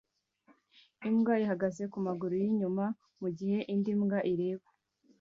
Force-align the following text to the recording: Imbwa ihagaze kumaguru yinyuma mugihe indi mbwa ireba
Imbwa 1.09 1.33
ihagaze 1.43 1.83
kumaguru 1.91 2.33
yinyuma 2.43 2.85
mugihe 3.19 3.57
indi 3.73 3.91
mbwa 3.99 4.19
ireba 4.31 4.67